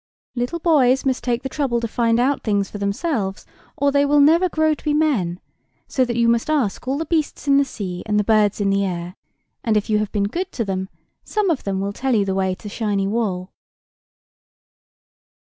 "Little 0.33 0.57
boys 0.57 1.05
must 1.05 1.23
take 1.23 1.43
the 1.43 1.47
trouble 1.47 1.79
to 1.79 1.87
find 1.87 2.19
out 2.19 2.41
things 2.41 2.71
for 2.71 2.79
themselves, 2.79 3.45
or 3.77 3.91
they 3.91 4.03
will 4.03 4.19
never 4.19 4.49
grow 4.49 4.73
to 4.73 4.83
be 4.83 4.95
men; 4.95 5.39
so 5.87 6.03
that 6.05 6.15
you 6.17 6.27
must 6.27 6.49
ask 6.49 6.87
all 6.87 6.97
the 6.97 7.05
beasts 7.05 7.47
in 7.47 7.57
the 7.57 7.63
sea 7.65 8.01
and 8.07 8.19
the 8.19 8.23
birds 8.23 8.59
in 8.59 8.71
the 8.71 8.83
air, 8.83 9.15
and 9.63 9.77
if 9.77 9.91
you 9.91 9.99
have 9.99 10.11
been 10.11 10.23
good 10.23 10.51
to 10.53 10.65
them, 10.65 10.89
some 11.23 11.51
of 11.51 11.65
them 11.65 11.79
will 11.81 11.93
tell 11.93 12.15
you 12.15 12.25
the 12.25 12.33
way 12.33 12.55
to 12.55 12.67
Shiny 12.67 13.05
Wall." 13.07 13.51